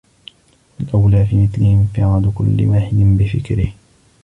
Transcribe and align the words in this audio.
فَالْأَوْلَى 0.79 1.25
فِي 1.25 1.35
مِثْلِهِ 1.43 1.73
انْفِرَادُ 1.73 2.33
كُلِّ 2.35 2.65
وَاحِدٍ 2.65 2.97
بِفِكْرِهِ 3.17 3.73